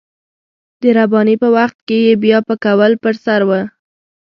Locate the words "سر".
3.23-3.41